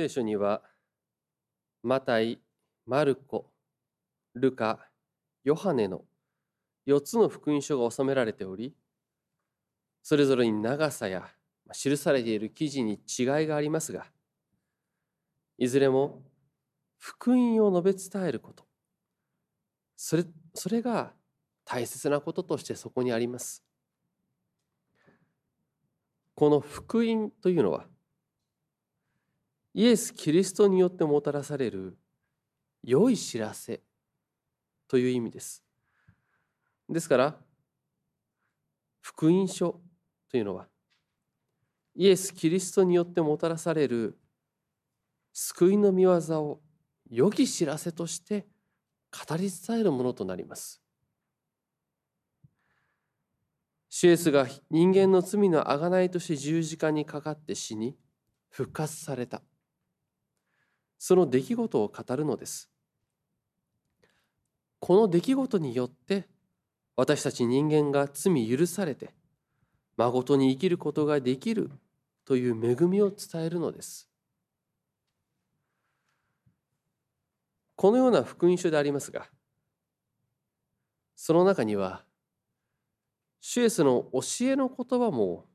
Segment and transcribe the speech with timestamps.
[0.00, 0.62] 聖書には
[1.82, 2.38] マタイ、
[2.86, 3.50] マルコ、
[4.32, 4.78] ルカ、
[5.42, 6.02] ヨハネの
[6.86, 8.76] 4つの福音書が収められており
[10.04, 11.26] それぞれに長さや
[11.72, 14.06] 記されている記事に違いがありますが
[15.58, 16.22] いずれも
[16.98, 18.64] 福音を述べ伝えること。
[19.96, 20.24] それ
[20.54, 21.12] それが
[21.64, 23.64] 大切なこととしてそこにあります。
[26.36, 27.86] この福音というのは
[29.74, 31.96] イエス・キリストによってもたらされる
[32.82, 33.82] 良い知らせ
[34.88, 35.62] という意味です。
[36.88, 37.36] ですから
[39.00, 39.80] 福音書
[40.30, 40.68] というのは
[41.94, 44.18] イエス・キリストによってもたらされる
[45.32, 46.60] 救いの御業を
[47.10, 48.46] 良き知らせとして
[49.28, 50.82] 語り伝えるものとなります。
[53.88, 57.96] シエスが人間の罪の贖いとして十字架にかかって死に
[58.50, 59.42] 復活された。
[60.98, 62.70] その出来事を語るのです。
[64.80, 66.28] この出来事によって
[66.96, 69.14] 私たち人間が罪許されて
[69.96, 71.70] 誠に生きることができる
[72.24, 74.08] という恵みを伝えるのです。
[77.76, 79.28] このような福音書でありますが
[81.14, 82.04] その中には
[83.40, 85.46] シュエスの教えの言葉も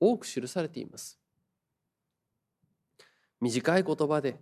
[0.00, 1.18] 多く記されています。
[3.40, 4.40] 短い言葉で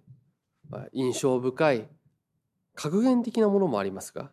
[0.93, 1.89] 印象深い
[2.75, 4.31] 格言的なものもありますが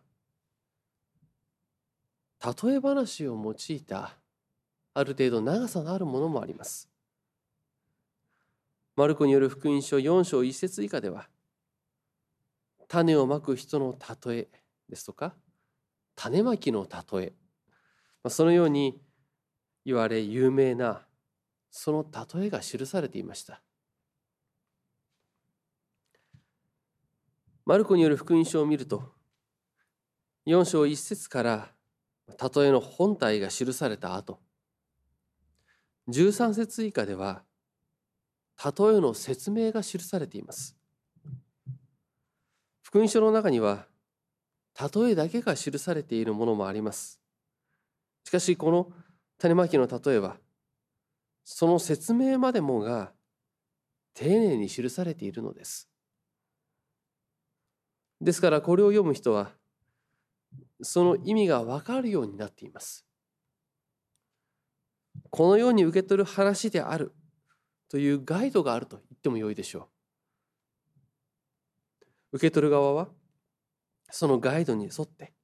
[2.44, 4.18] 例え話を用いた
[4.94, 6.90] ある程度長さのあるものもあります。
[8.94, 11.28] マルコによる福音書4章1節以下では
[12.88, 13.96] 種をまく人の
[14.26, 14.48] 例え
[14.88, 15.34] ですとか
[16.14, 17.32] 種まきの例え
[18.28, 19.00] そのように
[19.86, 21.06] 言われ有名な
[21.70, 22.04] その
[22.36, 23.62] 例えが記されていました。
[27.64, 29.04] マルコによる福音書を見ると
[30.46, 31.68] 4章1節から
[32.28, 34.40] 例えの本体が記された後
[36.08, 37.44] 13節以下では
[38.64, 40.76] 例えの説明が記されています。
[42.82, 43.86] 福音書の中には
[44.94, 47.20] 例えだけが記されているものもあります。
[48.24, 48.92] しかしこの
[49.38, 50.36] 種まきの例えは
[51.44, 53.12] その説明までもが
[54.14, 55.91] 丁寧に記されているのです。
[58.22, 59.50] ですからこれを読む人は
[60.80, 63.04] その意味が分かるようになっています。
[65.30, 67.12] このように受け取る話である
[67.88, 69.90] というガイドがあると言ってもよいでしょ
[72.32, 72.36] う。
[72.36, 73.08] 受け取る側は
[74.10, 75.34] そのガイドに沿って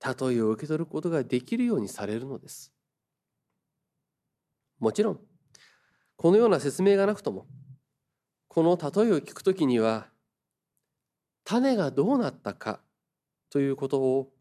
[0.00, 2.72] 例えを受け取ることができるようにされるのです。
[4.78, 5.20] もちろん
[6.16, 7.46] このような説明がなくとも
[8.46, 10.13] この例えを聞くときには
[11.44, 12.80] 種がどうなったか
[13.50, 14.32] ということを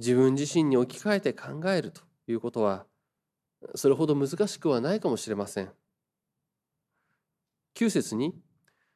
[0.00, 2.86] 自分自身に置き換えて考えるということは
[3.74, 5.72] それほど難しくはないかもしれません。
[7.74, 8.34] 9節に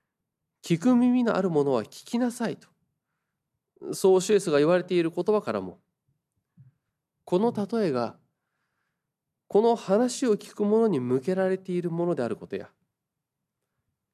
[0.62, 2.68] 「聞く耳のあるものは聞きなさい」と
[3.94, 5.80] そうシュエスが言われている言葉からも
[7.24, 8.18] この例えが
[9.48, 12.70] この話を聞く者に向けられているものであることや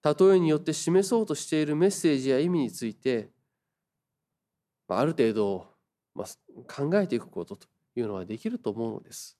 [0.05, 3.31] 例えによって示そうとしているメッセージや意味について
[4.89, 5.67] ある程度
[6.69, 9.39] 考えていくことというのはできると思うのです。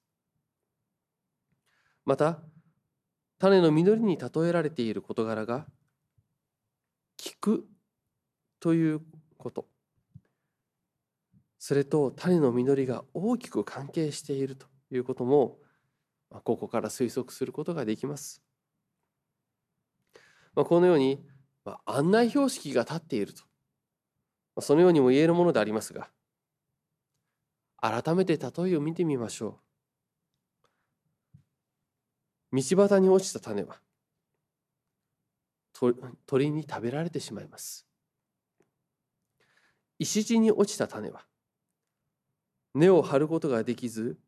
[2.05, 2.41] また
[3.39, 5.67] 種の実りに例えられている事柄が
[7.17, 7.67] 聞く
[8.59, 9.01] という
[9.37, 9.67] こと
[11.59, 15.57] それと種の実りが大きく関係しているということも
[16.43, 18.42] ここから推測することができます。
[20.55, 21.23] まあ、このように、
[21.65, 23.43] まあ、案内標識が立っていると、
[24.55, 26.09] まあ、そのようにも言えるものでありますが
[27.77, 29.59] 改めて例えを見てみましょ
[32.53, 32.57] う。
[32.61, 33.81] 道端に落ちた種は
[36.25, 37.87] 鳥に食べられてしまいます。
[39.99, 41.25] 石地に落ちた種は
[42.75, 44.19] 根を張ることができず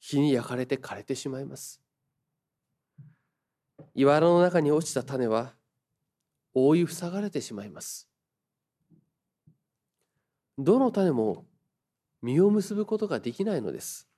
[0.00, 1.83] 火に焼かれて枯れてしまいます。
[3.94, 5.54] 岩の中に落ちた種は
[6.54, 8.08] 覆い塞がれてしまいます。
[10.56, 11.46] どの種も
[12.22, 14.08] 実を結ぶことができないのです。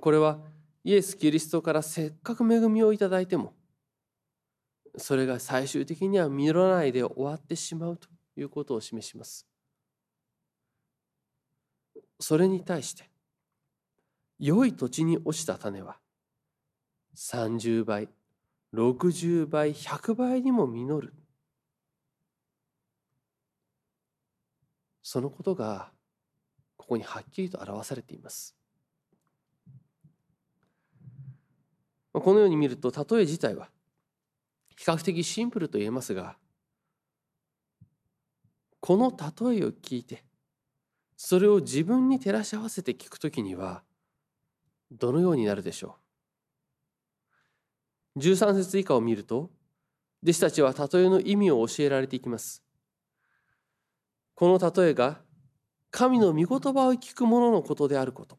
[0.00, 0.38] これは
[0.84, 3.54] イエス・キリストからせっかく恵みをいただいても
[4.96, 9.46] それが最終的には実らないで終わってしまうということを示します。
[12.20, 13.10] それに対して
[14.38, 15.98] 良い土地に落ちた種は
[17.18, 18.08] 30倍
[18.72, 21.12] 60倍100倍にも実る。
[25.02, 25.90] そのことが
[26.76, 28.54] ここにはっきりと表されています。
[32.12, 33.68] このように見ると例え自体は
[34.76, 36.36] 比較的シンプルと言えますが
[38.80, 40.24] この例えを聞いて
[41.16, 43.82] それを自分に照らし合わせて聞くときには
[44.90, 46.07] どのようになるでしょう？
[48.18, 49.50] 13節以下を見ると
[50.22, 52.62] 弟子たちは例えの意味を教えられていきます。
[54.34, 55.20] この例えが
[55.90, 58.38] 神の御言葉を聞く者のことであること。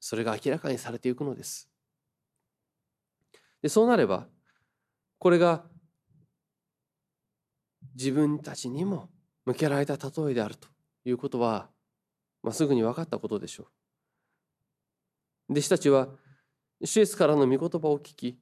[0.00, 1.68] それが明らかにされていくのです。
[3.62, 4.26] でそうなれば
[5.18, 5.64] これが
[7.94, 9.08] 自分たちにも
[9.44, 10.68] 向けられた例えであると
[11.04, 11.70] いうことは、
[12.42, 13.64] まあ、すぐに分かったことでしょ
[15.48, 15.52] う。
[15.52, 16.08] 弟子たちは
[16.84, 18.38] シエスからの御言葉を聞き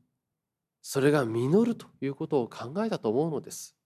[0.83, 3.77] それが実るということを考えたと思うのです。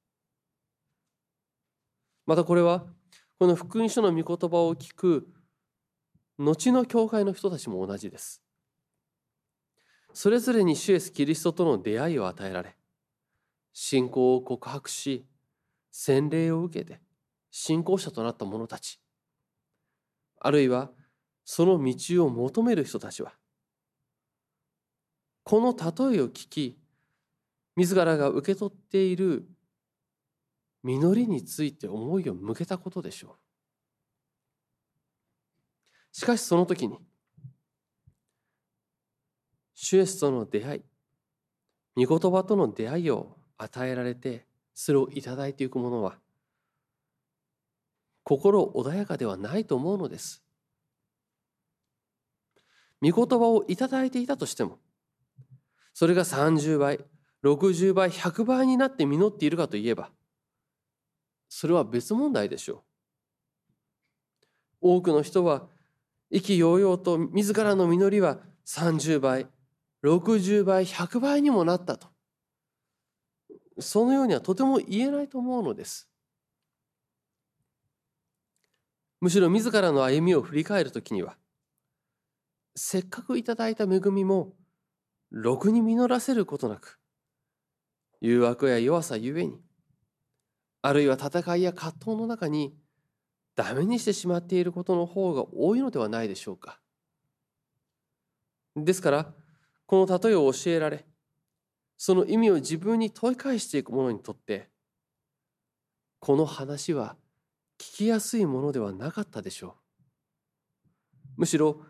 [2.26, 2.84] またこれは
[3.38, 5.28] この福音書の御言葉を聞く
[6.38, 8.42] 後の教会の人たちも同じです。
[10.12, 12.76] それぞれにシュエス・キリストとの出会いを与えられ
[13.72, 15.26] 信仰を告白し
[15.92, 17.00] 洗礼を受けて
[17.50, 19.00] 信仰者となった者たち
[20.40, 20.90] あるいは
[21.44, 23.34] その道を求める人たちは
[25.48, 26.78] この例えを聞き
[27.74, 29.48] 自らが受け取っている
[30.82, 33.34] 実りについて思いを向けたことでしょう。
[36.12, 36.98] しかしその時に
[39.74, 40.82] 主イエスとの出会
[41.96, 46.18] い御言葉との出会いを与えられてそれをいただいていくものは
[48.22, 50.44] 心穏やかではないと思うのです。
[53.00, 54.78] 御言葉をいただいていたとしても
[55.98, 57.00] それが30倍
[57.42, 60.12] 60倍100倍になって実っているかといえば
[61.48, 62.84] それは別問題でしょ
[64.80, 64.92] う。
[64.92, 65.66] 多くの人は
[66.30, 69.48] 意気揚々と自らの実りは30倍
[70.04, 72.06] 60倍100倍にもなったと。
[73.80, 76.08] そのようにはとても言えないと思うのです。
[79.20, 81.36] むしろ自らの歩みを振り返るときには
[82.76, 84.54] せっかくいただいた恵みも
[85.30, 86.98] ろくに実らせることなく
[88.20, 89.60] 誘惑や弱さゆえに
[90.82, 92.76] あるいは戦いや葛藤の中に
[93.56, 96.80] ダメにしてしまっていることの方が多いのではないでしょうか。
[98.76, 99.34] ですから
[99.86, 101.04] この例えを教えられ
[101.96, 104.70] その意味を自分に問い返していく者にとって
[106.20, 107.16] この話は
[107.78, 109.76] 聞きやすいものではなかったでしょ
[111.28, 111.32] う。
[111.38, 111.82] むしろ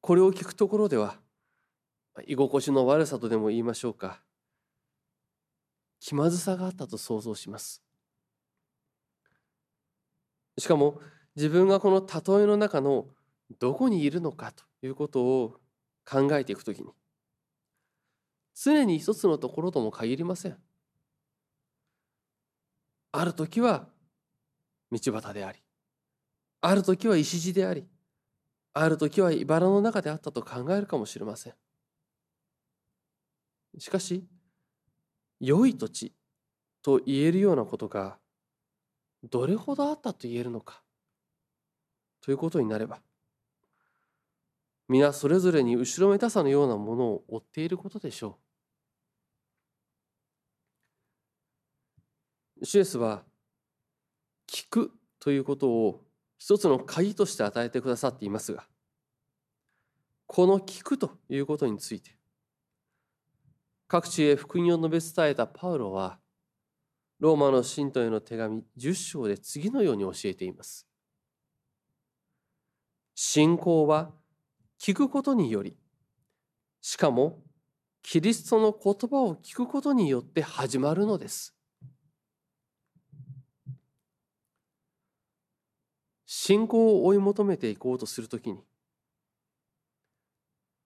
[0.00, 1.20] これを聞くところでは
[2.26, 4.22] 居心地の悪さとでも言いましょうか
[6.00, 7.82] 気まずさがあったと想像します
[10.58, 11.00] しかも
[11.34, 13.06] 自分がこの例えの中の
[13.58, 15.60] どこにいるのかということを
[16.08, 16.88] 考えていくときに
[18.58, 20.56] 常に一つのところとも限りません。
[23.12, 23.86] ある時は
[24.90, 25.58] 道端であり、
[26.62, 27.86] ある時は石地であり、
[28.72, 31.54] ある時は茨の中であったと考えるかもしれません。
[33.78, 34.24] しかし、
[35.40, 36.14] 良い土地
[36.82, 38.18] と言えるようなことが
[39.22, 40.82] どれほどあったと言えるのか
[42.22, 43.00] ということになれば、
[44.88, 48.46] 皆それぞれに後ろめたさのようなものを追っていることでしょう。
[52.64, 53.22] シュエスは
[54.46, 56.04] 聞くということを
[56.38, 58.66] 一つの鍵として与えてくださっていますが
[60.26, 62.16] この聞くということについて
[63.88, 66.18] 各地へ福音を述べ伝えたパウロは
[67.20, 70.86] ローマの信徒への手紙10章で次のように教えています。
[73.14, 74.12] 信仰は
[74.78, 75.76] 聞くことにより
[76.82, 77.42] しかも
[78.02, 81.54] キリストの言葉を聞くことによって始まるのです。
[86.26, 88.60] 信仰を追い求めていこうとするときに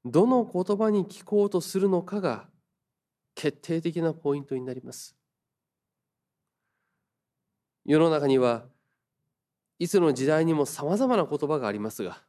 [0.04, 2.48] どの言葉に聞こうとするのかが
[3.40, 5.16] 決定的なポイントになります。
[7.86, 8.66] 世の中には
[9.78, 12.22] いつの時代にもさまざまな言葉がありますが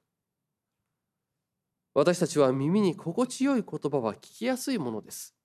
[1.94, 5.36] 私たちは耳に心地よい言葉は聞きやすいものです。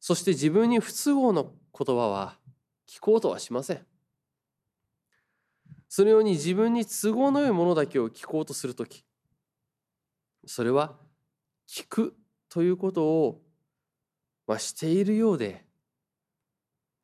[0.00, 2.38] そして自分に不都合の言葉は
[2.88, 3.86] 聞こうとはしません。
[5.90, 9.04] そのように自分に都合のよいものだけを聞こうとするとき、
[10.46, 10.96] それは
[11.68, 12.16] 聞く
[12.48, 13.42] ということを、
[14.48, 15.62] まあ、しているようで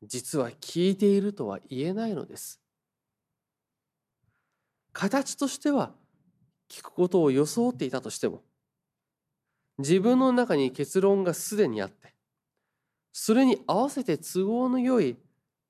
[0.02, 2.60] 実は聞いているとは言えないのです。
[4.92, 5.92] 形としては
[6.70, 8.42] 聞くことを装っていたとしても
[9.78, 12.14] 自分の中に結論がすでにあって
[13.12, 15.16] それに合わせて都合のよい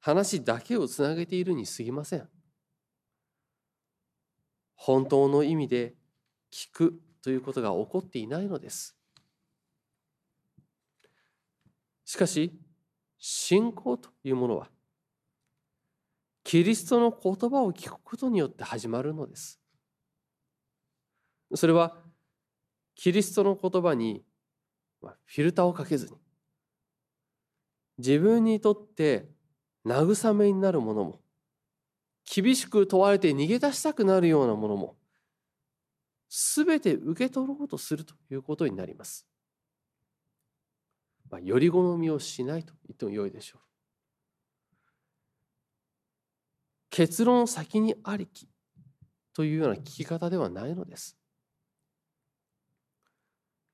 [0.00, 2.28] 話だけをつなげているに過ぎません。
[4.76, 5.94] 本当の意味で
[6.52, 8.96] 聞くということが起こっていないのです。
[12.04, 12.52] しかし
[13.18, 14.68] 信仰というものは
[16.42, 19.58] キリストの言葉を聞くことによって始まるのです。
[21.54, 21.96] それは
[22.94, 24.22] キリストの言葉に
[25.00, 26.18] フィルターをかけずに
[27.98, 29.28] 自分にとって
[29.86, 31.20] 慰めになるものも
[32.24, 34.96] 厳しく問われて逃げ出したくなるようなものも
[36.28, 39.26] 全て受け取ろうとするということになります。
[41.34, 43.60] まあ、より好みをしないと言ってもよいでしょう。
[46.90, 48.48] 結論先にありき
[49.32, 51.18] というような聞き方ではないのです。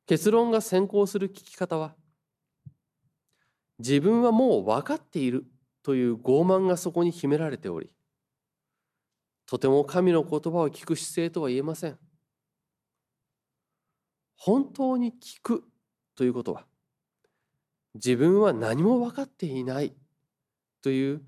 [0.06, 1.94] 結論が先行する聞き方は
[3.78, 5.44] 自分はもう分かっている
[5.82, 7.92] という傲慢がそこに秘められており
[9.44, 11.98] とても神の言葉を聞く姿勢とは言えません。
[14.36, 15.64] 本当に聞く
[16.14, 16.69] ということは
[17.94, 19.94] 自分は何も分かっていない
[20.82, 21.22] という己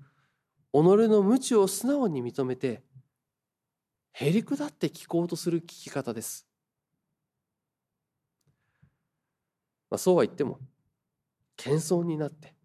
[0.73, 2.81] の無知を素直に認めて
[4.13, 6.47] へりくだって聞こうとする聞き方です。
[9.89, 10.59] まあ、そうは言っても
[11.55, 12.55] 謙遜になって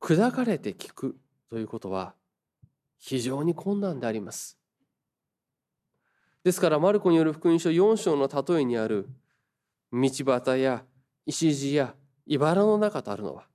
[0.00, 1.16] 砕かれて聞く
[1.48, 2.14] ということは
[2.98, 4.58] 非常に困難であります。
[6.42, 9.08] ですからマルコによる福音書4章の例えにある
[9.92, 10.84] 道端や
[11.24, 11.94] 石地や
[12.26, 13.46] 茨の中とあるのは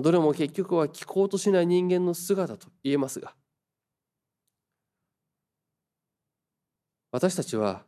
[0.00, 3.34] どれも結局は聞こうとしない人間の姿と言えますが
[7.12, 7.84] 私たちは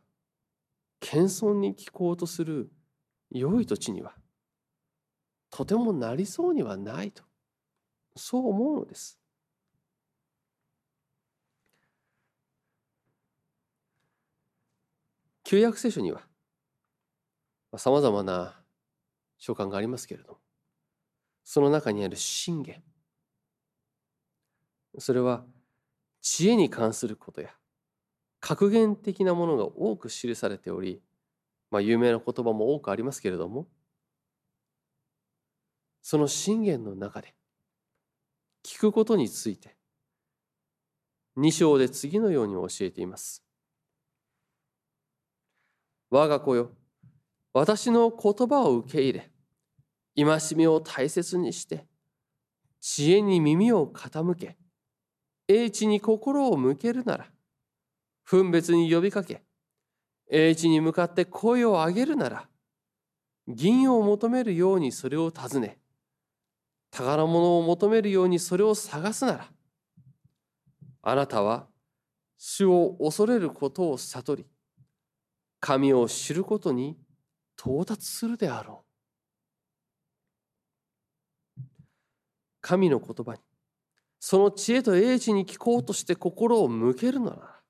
[1.01, 2.71] 謙遜に聞こうとする
[3.29, 4.15] 良い土地には
[5.49, 7.23] とてもなりそうにはないと
[8.15, 9.19] そう思うのです。
[15.43, 16.21] 旧約聖書には
[17.77, 18.56] さまざまな
[19.37, 20.39] 書簡がありますけれども
[21.43, 22.83] その中にある信玄
[24.99, 25.45] それは
[26.21, 27.49] 知恵に関することや
[28.39, 31.01] 格言的なものが多く記されており、
[31.71, 33.67] まあ、有名な言葉も多くありますけれども
[36.01, 37.35] その信玄の中で
[38.63, 39.75] 聞くことについて
[41.37, 43.43] 2章で次のように教えています。
[46.09, 46.71] 我が子よ
[47.53, 49.31] 私の言葉を受け入れ
[50.15, 51.85] 戒めを大切にして
[52.79, 54.57] 知恵に耳を傾け
[55.47, 57.27] 英知に心を向けるなら
[58.23, 59.43] 分別に呼びかけ
[60.29, 62.47] 英知に向かって声を上げるなら
[63.47, 65.79] 銀を求めるようにそれを尋ね
[66.91, 69.47] 宝物を求めるようにそれを探すなら
[71.01, 71.67] あなたは
[72.37, 74.45] 主を恐れることを悟り
[75.59, 76.97] 神を知ることに
[77.57, 78.87] 到達するであろう。
[82.61, 83.39] 神の言葉に
[84.19, 87.61] その知恵と英知に聞こうとして心を向けるなら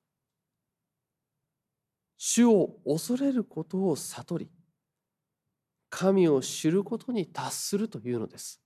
[2.16, 4.50] 主を恐れることを悟り
[5.88, 8.60] 神を知ることに達するというのです。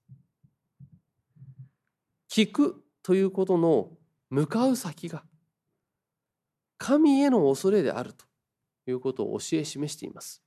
[2.30, 3.90] 聞くということの
[4.30, 5.22] 向かう先が
[6.78, 8.24] 神への恐れであると
[8.86, 10.41] いうことを教え示しています。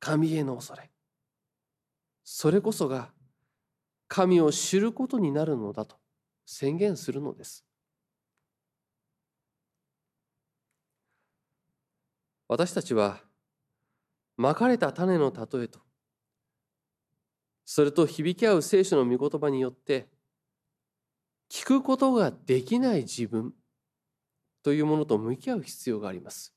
[0.00, 0.90] 神への恐れ。
[2.24, 3.12] それこそが
[4.06, 5.96] 神を知ることになるのだと
[6.46, 7.64] 宣言するのです。
[12.48, 13.20] 私たちは
[14.36, 15.80] まかれた種の例えと
[17.66, 20.08] それと響き合う聖書の御言葉によって
[21.50, 23.52] 聞くことができない自分
[24.62, 26.54] というものと向き合う必要があります。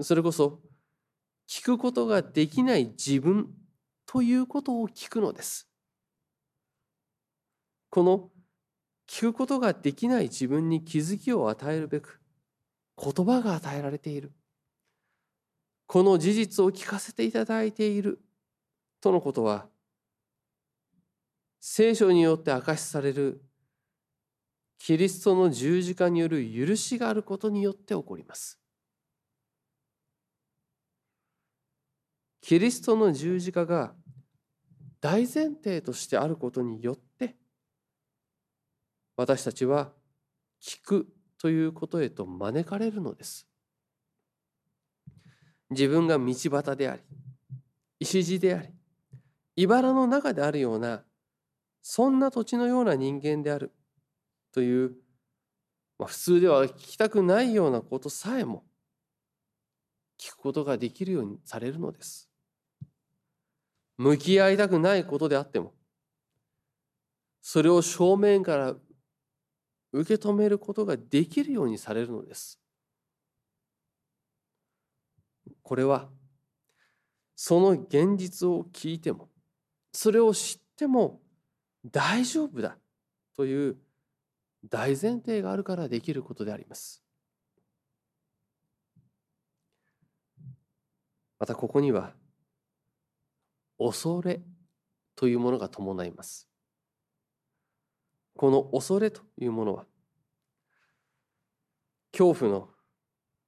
[0.00, 0.60] それこそ
[1.48, 3.48] 聞くことができない自分
[4.04, 5.66] ということを聞くのです。
[7.90, 8.30] この
[9.08, 12.20] 聞くことができない自分に気づきを与えるべく
[13.02, 14.32] 言葉が与えられている。
[15.86, 18.20] この事実を聞かせていただいている
[19.00, 19.66] とのことは
[21.60, 23.42] 聖書によって明かしされる
[24.78, 28.60] キリストの十字架による許しがあることによって起こります。
[32.40, 33.94] キリストの十字架が
[35.00, 37.36] 大前提としてあることによって
[39.16, 39.92] 私たちは
[40.62, 41.08] 聞く
[41.40, 43.46] ということへと招かれるのです。
[45.70, 47.02] 自分が道端であり
[48.00, 48.68] 石地であり
[49.56, 51.02] 茨の中であるような
[51.82, 53.74] そんな土地のような人間である
[54.52, 54.92] という、
[55.98, 58.64] まあ、普通では聞きたくないようなことさえも
[60.18, 62.27] 聞くことができるようにされるのです。
[63.98, 65.74] 向き合いたくないことであっても
[67.42, 68.74] それを正面から
[69.92, 72.60] 受け止めることができるようにされるのです。
[75.62, 76.08] これは
[77.34, 79.28] その現実を聞いても
[79.92, 81.20] それを知っても
[81.84, 82.76] 大丈夫だ
[83.36, 83.76] という
[84.68, 87.02] 大前提があるからできることであります。
[91.38, 92.12] またここには
[93.78, 94.40] 恐れ
[95.14, 96.48] というものが伴います。
[98.36, 99.86] この恐れというものは
[102.12, 102.68] 恐怖の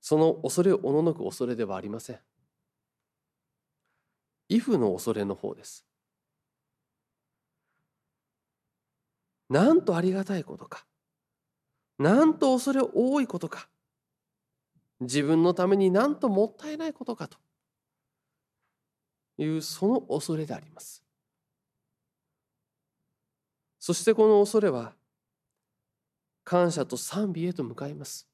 [0.00, 2.18] その恐れをおののく恐れではありません。
[4.48, 5.86] 畏怖の恐れの方です。
[9.48, 10.86] なんとありがたいことか。
[11.98, 13.68] なんと恐れ多いことか。
[15.00, 17.38] 自分のためになんともったいないことかと
[19.44, 21.02] いうその恐れであります。
[23.78, 24.92] そしてこの恐れは
[26.44, 28.28] 感謝と賛美へと向かいます。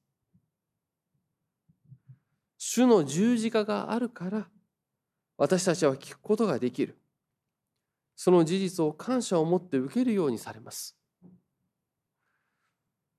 [2.59, 4.49] 主の十字架があるから
[5.37, 6.99] 私たちは聞くことができる。
[8.17, 10.97] その事実を感謝を持って受けるようにされます。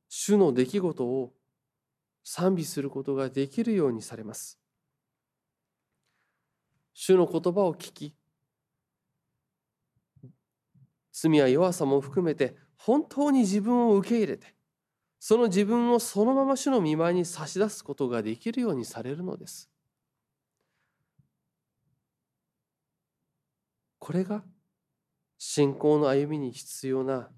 [0.09, 1.33] 主の出来事を
[2.23, 4.59] 賛美することができるようにされます。
[6.99, 8.15] 主の言葉を聞き、
[11.11, 14.55] 罪や弱さも含めて本当に自分を受け入れて、
[15.19, 19.69] その自分をそのまま主の見舞いに差し出すことができるようにされるのです。
[23.99, 24.43] これが
[25.37, 27.29] 信仰の歩みに必要な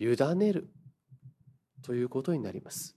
[0.00, 0.72] 委ねる
[1.82, 2.96] ということになります。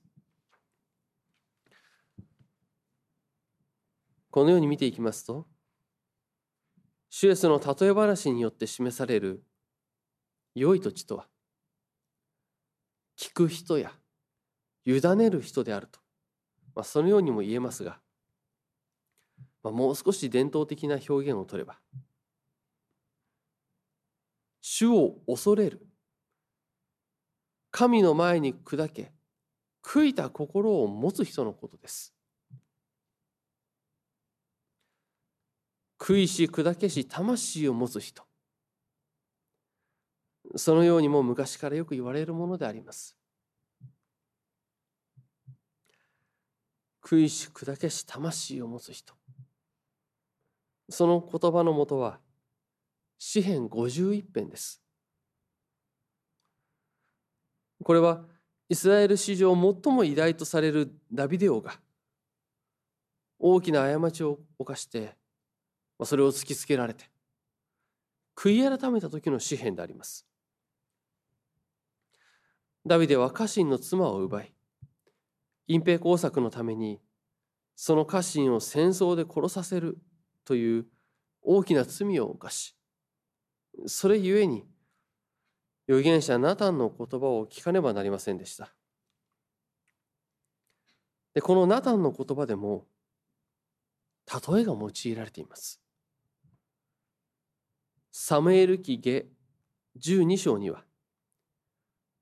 [4.31, 5.45] このように見ていきますと、
[7.09, 9.43] 主イエスの例え話によって示される
[10.55, 11.27] 良い土地とは、
[13.17, 13.91] 聞く人や
[14.85, 15.99] 委ねる人であると、
[16.75, 17.99] まあ、そのようにも言えますが、
[19.63, 21.79] まあ、もう少し伝統的な表現をとれば
[24.61, 25.85] 主を恐れる
[27.71, 29.11] 神の前に砕け
[29.83, 32.13] 悔いた心を持つ人のことです。
[35.99, 38.23] 悔いし砕けし魂を持つ人
[40.55, 43.15] そのようにも昔からよく言われるものであります。
[47.03, 49.13] 悔いし砕けし魂を持つ人。
[50.89, 52.19] その言葉のもとは
[53.19, 54.81] 詩編51編です。
[57.83, 58.25] これは
[58.69, 61.79] イスラエル史上最も偉大とされるダビデ王が
[63.37, 65.15] 大きな過ちを犯して
[65.99, 67.05] まあそれを突きつけられて
[68.35, 70.25] 悔い改めた時の詩篇であります。
[72.85, 74.53] ダビデは家臣の妻を奪い
[75.67, 76.99] 隠蔽工作のために
[77.75, 79.99] その家臣を戦争で殺させる
[80.45, 80.85] という
[81.41, 82.75] 大きな罪を犯し
[83.85, 84.65] それゆえに
[85.87, 88.73] 預言者ナタンの言葉を聞かねばなりませんでした
[91.33, 92.85] でこのナタンの言葉でも
[94.27, 95.81] 例えが用いられています
[98.21, 99.25] サムエル記下
[99.97, 100.83] 12章には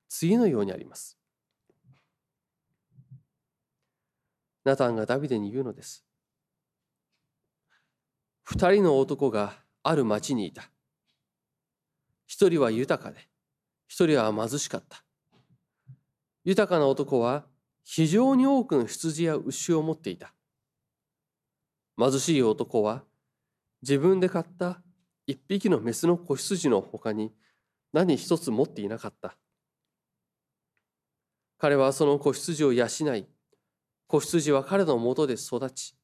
[0.07, 1.17] 次のようにあります。
[4.63, 6.05] ナタンがダビデに言うのです。
[8.43, 10.69] 二人の男がある町にいた。
[12.27, 13.27] 一人は豊かで、
[13.87, 15.03] 一人は貧しかった。
[16.43, 17.47] 豊かな男は
[17.83, 20.31] 非常に多くの羊や牛を持っていた。
[21.97, 23.03] 貧しい男は
[23.81, 24.79] 自分で買った
[25.27, 27.33] 一匹のメスの子羊の他に
[27.91, 29.37] 何一つ持っていなかった。
[31.57, 33.27] 彼はその子羊を養い、
[34.07, 35.97] 子羊は彼のもとで育ち、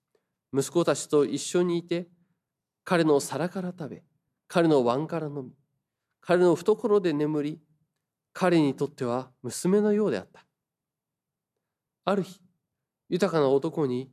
[0.54, 2.10] 息子たちと一緒にいて、
[2.84, 4.04] 彼の皿から食べ、
[4.50, 5.54] 彼の碗から飲み、
[6.20, 7.62] 彼の懐で眠り、
[8.34, 10.46] 彼にとっては娘のようであった。
[12.04, 12.42] ある日、
[13.08, 14.12] 豊かな男に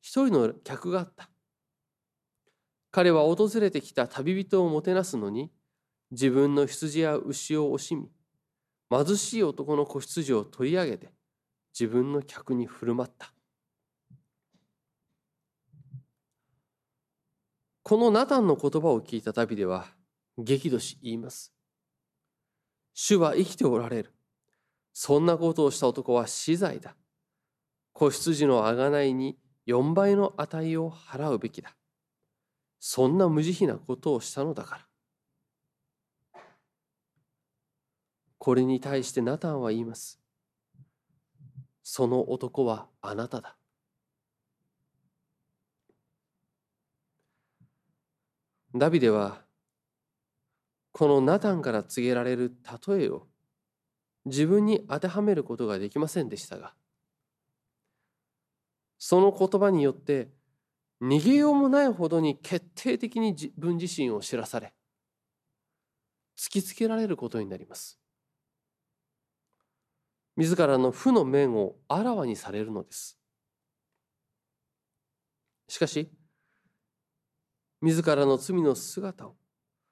[0.00, 1.28] 一人の客があった。
[2.96, 5.52] 彼は訪れてきた旅人をもてなすのに
[6.12, 8.08] 自分の羊や牛を惜しみ
[8.90, 11.10] 貧しい男の子羊を取り上げて
[11.78, 13.34] 自分の客に振る舞った。
[17.82, 19.88] このナタンの言葉を聞いたダビデは
[20.38, 21.52] 激怒し言います。
[22.94, 24.14] 主は生きておられる。
[24.94, 26.96] そんなことをした男は死罪だ。
[27.92, 31.76] 子羊の贖いに4倍の値を払うべきだ。
[32.78, 34.76] そんな無慈悲なことをしたのだか
[36.34, 36.40] ら。
[38.38, 40.20] これに対してナタンは言います。
[41.82, 43.56] その男はあなただ。
[48.74, 49.42] ダビデは
[50.92, 52.54] このナタンから告げられる
[52.88, 53.26] 例えを
[54.24, 56.74] 自分に当てはめることができませんでしたが
[58.98, 60.30] その言葉によって
[61.00, 64.72] 逃げようもないほどに決定的に自分自身を知らされ
[66.38, 67.98] 突きつけられることになります。
[70.36, 73.18] 自らの負の面をあらわにされるのです。
[75.68, 76.10] しかし
[77.80, 79.36] 自らの罪の姿を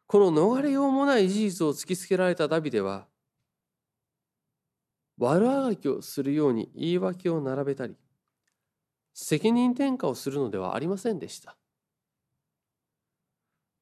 [0.06, 3.08] この逃れようもない事実を突きつけられたダビデは
[5.18, 7.96] 悪あがきをするように言い訳を並べたり
[9.14, 11.56] 責任転嫁をするのではありませんでした。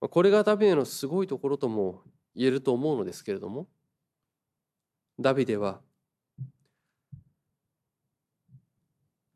[0.00, 2.02] これがダビデのすごいところとも
[2.34, 3.68] 言えると思うのですけれども
[5.18, 5.80] ダビデは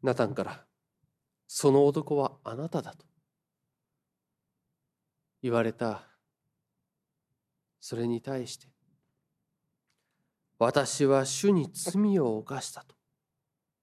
[0.03, 0.67] ナタンから
[1.47, 3.07] 「その男はあなただ」と
[5.41, 6.03] 言われた
[7.81, 8.67] それに対して
[10.59, 12.97] 「私は主に罪を犯した」と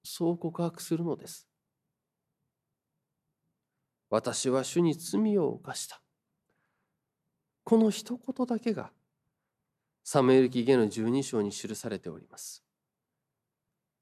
[0.04, 1.53] そう告白するのです。
[4.14, 6.00] 私は主に罪を犯した。
[7.64, 8.92] この一言だけが
[10.04, 12.64] サムエル記下の十二章に記されております。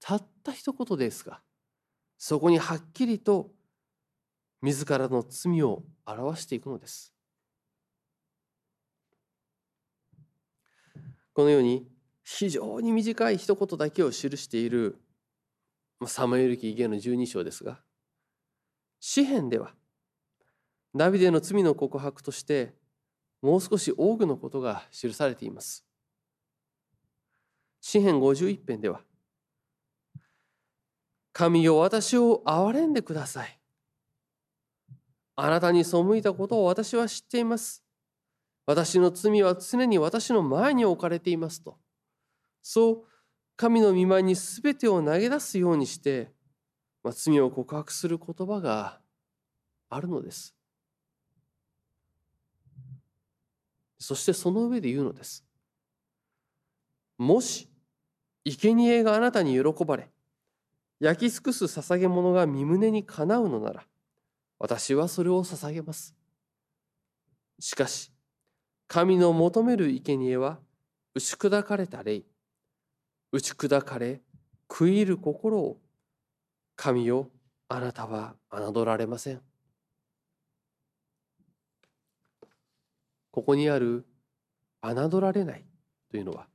[0.02, 1.40] たった一言ですが、
[2.18, 3.52] そこにはっきりと
[4.62, 7.14] 自らの罪を表していくのです。
[11.32, 11.88] このように
[12.26, 15.00] 非常に短い一言だけを記している
[16.06, 17.80] サムエル記下の十二章ですが、
[19.00, 19.74] 詩篇では
[20.96, 22.74] ダビデの罪の告白として
[23.42, 25.86] もう少し多くのことが記されています。
[27.80, 29.02] 詩編51編では
[31.34, 33.60] 神よ私を憐れんでください。
[35.36, 37.84] あなたに背いたことを私は知っています。
[38.66, 41.78] 私の罪は常に私の前に置かれていますと。
[42.62, 43.04] そう
[43.56, 46.32] 神の御前に全てを投げ出すようにして、
[47.04, 49.00] まあ、罪を告白する言葉が
[49.90, 50.56] あるのです。
[54.02, 55.46] そしてその上で言うのです。
[57.20, 57.70] もし、
[58.44, 60.10] 生贄があなたに喜ばれ、
[61.00, 63.86] 焼き尽くす捧げ物が身胸にかなうのなら、
[64.58, 66.16] 私はそれを捧げます。
[67.60, 68.12] しかし、
[68.88, 70.58] 神の求める生贄は、
[71.14, 72.24] 打ち砕かれた霊、
[73.32, 74.20] 打ち砕かれ、
[74.68, 75.80] 食い入る心を、
[76.76, 77.30] 神よ、
[77.68, 79.51] あなたは侮られません。
[83.32, 84.06] ここにある
[84.82, 85.66] 侮られない
[86.10, 86.48] というのは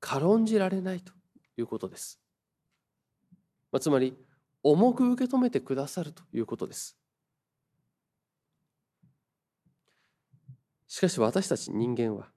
[0.00, 1.12] 軽んじられないと
[1.56, 2.20] いうことです。
[3.72, 4.16] まあ、つまり
[4.62, 6.96] 重く受け止めてくださるということです。
[10.88, 12.28] しかし私たち人間は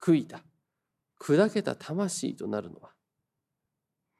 [0.00, 0.42] 悔いた
[1.20, 2.90] 砕けた魂となるのは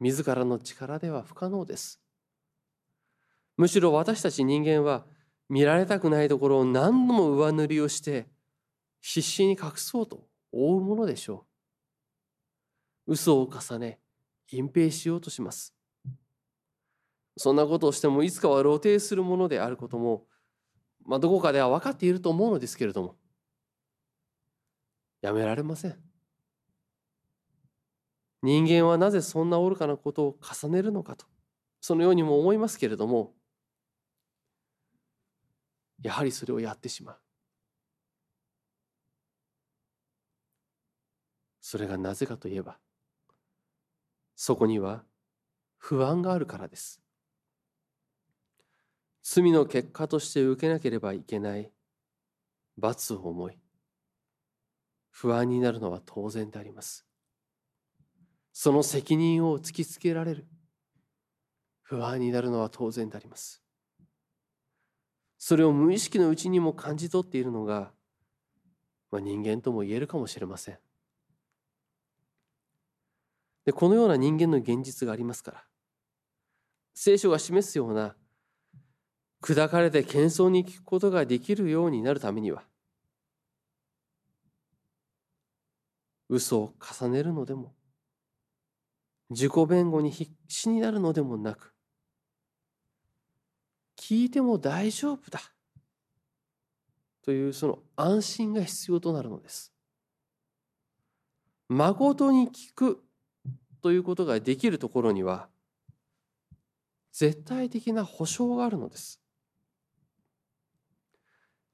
[0.00, 2.00] 自らの力では不可能です。
[3.56, 5.04] むしろ私たち人間は
[5.48, 8.26] 見られたくないところを何度も上塗りをして
[9.00, 11.46] 必死に隠そうと覆うものでしょ
[13.06, 13.12] う。
[13.12, 14.00] 嘘を重ね
[14.50, 15.74] 隠蔽しようとします。
[17.36, 20.26] そんなことをしてもいつかは露呈するものであることも、
[21.04, 23.16] まあ、どこかでは分かっていると思うのですけれども
[25.20, 25.98] やめられません。
[28.42, 31.24] 人間はなぜそんな愚かなことを重ねるのかと
[31.80, 33.34] そのようにも思いますけれども
[36.04, 37.18] やはりそれをやってしまう。
[41.62, 42.78] それがなぜかといえば
[44.36, 45.02] そこには
[45.78, 47.00] 不安があるからです。
[49.22, 51.72] 罪の結果として受けなければいけない
[52.76, 53.58] 罰を思い
[55.10, 57.06] 不安になるのは当然であります。
[58.52, 60.46] その責任を突きつけられる
[61.80, 63.63] 不安になるのは当然であります。
[65.46, 67.90] それを無意識のうちにも感じ取っているのが、
[69.10, 70.78] まあ、人間とも言えるかもしれません。
[73.66, 75.64] でこのような人間の現実がありますから
[76.94, 78.16] 聖書が示すような
[79.42, 82.62] 砕かれて謙遜に聞くことができるようになるためには
[86.30, 87.74] 嘘を重ねるのでも
[89.28, 91.73] 自己弁護に必死になるのでもなく
[94.06, 95.40] 聞いても大丈夫だ
[97.22, 99.72] というその安心が必要となるのです。
[101.70, 103.02] 誠に聞く
[103.80, 105.48] ということができるところには
[107.12, 109.22] 絶対的な保証があるのです。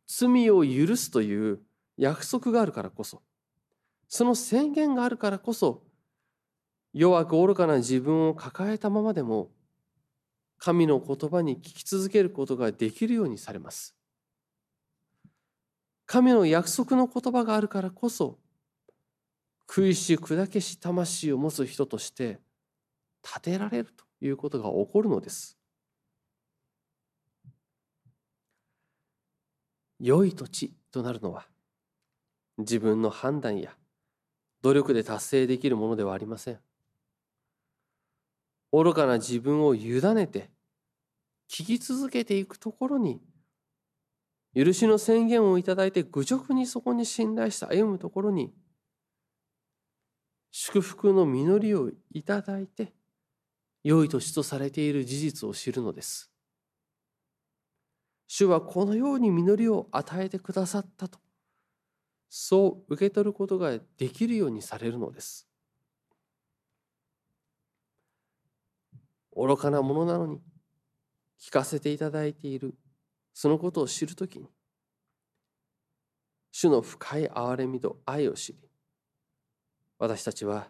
[0.06, 1.58] 罪を許すという
[1.96, 3.22] 約束があるからこそ
[4.06, 5.82] その宣言があるからこそ
[6.92, 9.50] 弱く愚かな自分を抱えたままでも
[10.60, 13.96] 神の言葉に聞き続けることができるようにされます。
[16.04, 18.38] 神の約束の言葉があるからこそ
[19.68, 22.40] 食いし砕けし魂を持つ人として
[23.24, 25.56] 立てられるということが起こるのです。
[29.98, 31.46] 良い土地となるのは
[32.58, 33.76] 自分の判断や
[34.60, 36.60] 努力で達成できるものではありません。
[38.72, 40.50] 愚かな自分を委ねて
[41.48, 43.20] 聞き続けていくところに
[44.54, 48.52] 許しの宣言をいただいて愚直にそこに信頼して歩むところに
[50.52, 52.92] 祝福の実りをいただいて
[53.84, 56.30] 良い年とされている事実を知るのです。
[58.28, 61.18] 主はこのように実りを与えてくださったと
[62.28, 65.49] そう受け取ることができるようにされるのです。
[69.34, 70.40] 愚かなものなのに
[71.40, 72.74] 聞かせていただいている。
[73.32, 74.48] そのことを知るときに
[76.52, 78.58] 主の深い憐れみと愛を知り
[79.98, 80.68] 私たちは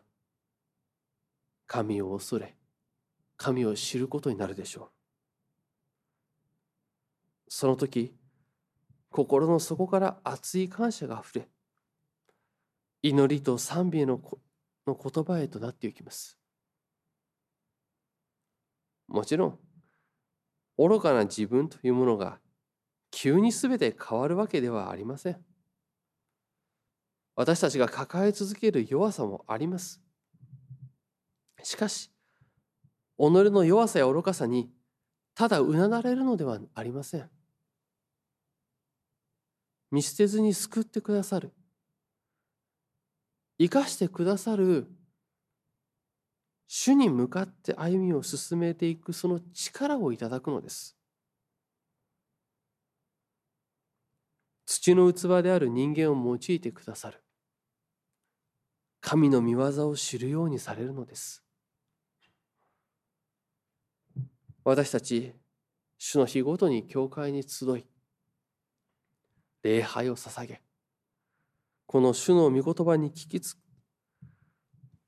[1.66, 2.56] 神を恐れ
[3.36, 4.88] 神を知ることになるでしょう。
[7.48, 8.14] その時
[9.10, 11.48] 心の底から熱い感謝があふれ
[13.02, 14.20] 祈りと賛美の
[14.86, 16.39] の言葉へとなっていきます。
[19.10, 19.58] もちろん
[20.78, 22.38] 愚かな自分というものが
[23.10, 25.44] 急に全て変わるわけではありません。
[27.34, 30.00] 私たちが抱え続ける弱さもあります。
[31.62, 32.10] しかし
[33.18, 34.70] 己の弱さや愚かさに
[35.34, 37.28] ただうなだれるのではありません。
[39.90, 41.52] 見捨てずに救ってくださる。
[43.58, 44.86] 生かしてくださる
[46.72, 50.96] 主に向かって歩みを進めていくその力をいただくのです。
[54.66, 57.24] 土の器である人間を用いてくださる
[59.00, 61.42] 神の御業を知るようにされるのです。
[64.62, 65.34] 私たち
[65.98, 67.86] 主の日ごとに教会に集い
[69.64, 70.62] 礼拝を捧げ
[71.86, 73.58] この主の御言葉に聞きつく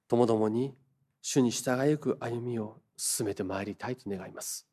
[0.09, 0.82] ともどもに
[1.23, 4.72] 主に従いゆく歩みを進めてまいりたいと願います。